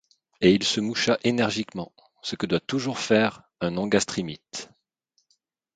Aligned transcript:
Et 0.41 0.51
il 0.55 0.63
se 0.63 0.81
moucha 0.81 1.19
énergiquement, 1.23 1.93
ce 2.23 2.35
que 2.35 2.47
doit 2.47 2.59
toujours 2.59 2.97
faire 2.97 3.43
un 3.59 3.77
engastrimythe. 3.77 4.71